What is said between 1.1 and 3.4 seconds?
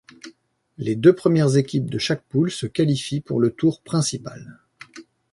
premières équipes de chaque poule se qualifient pour